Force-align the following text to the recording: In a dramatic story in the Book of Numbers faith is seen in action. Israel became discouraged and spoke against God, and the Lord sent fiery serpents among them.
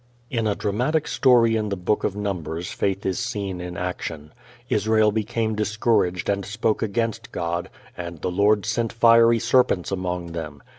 In 0.31 0.47
a 0.47 0.55
dramatic 0.55 1.07
story 1.07 1.55
in 1.55 1.69
the 1.69 1.77
Book 1.77 2.03
of 2.03 2.15
Numbers 2.15 2.71
faith 2.71 3.05
is 3.05 3.19
seen 3.19 3.61
in 3.61 3.77
action. 3.77 4.33
Israel 4.67 5.11
became 5.11 5.53
discouraged 5.53 6.27
and 6.27 6.43
spoke 6.43 6.81
against 6.81 7.31
God, 7.31 7.69
and 7.95 8.19
the 8.19 8.31
Lord 8.31 8.65
sent 8.65 8.91
fiery 8.91 9.37
serpents 9.37 9.91
among 9.91 10.31
them. 10.31 10.63